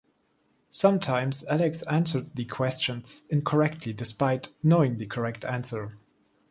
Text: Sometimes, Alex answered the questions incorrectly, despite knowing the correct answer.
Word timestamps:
Sometimes, 0.71 1.43
Alex 1.45 1.83
answered 1.83 2.31
the 2.33 2.45
questions 2.45 3.21
incorrectly, 3.29 3.93
despite 3.93 4.51
knowing 4.63 4.97
the 4.97 5.05
correct 5.05 5.45
answer. 5.45 5.93